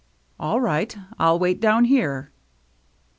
"All 0.39 0.59
right. 0.59 0.97
I'll 1.19 1.37
wait 1.37 1.61
down 1.61 1.85
here." 1.85 2.31